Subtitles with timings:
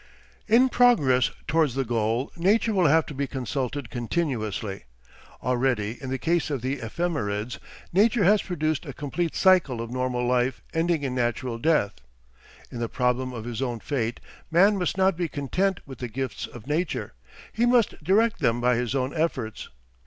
[0.47, 4.85] "In progress towards the goal, nature will have to be consulted continuously.
[5.43, 7.59] Already, in the case of the ephemerids,
[7.93, 12.01] nature has produced a complete cycle of normal life ending in natural death.
[12.71, 14.19] In the problem of his own fate,
[14.49, 17.13] man must not be content with the gifts of nature;
[17.53, 19.69] he must direct them by his own efforts.